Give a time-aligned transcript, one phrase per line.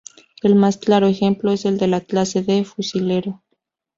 [0.41, 3.43] El más claro ejemplo es el de la clase de fusilero.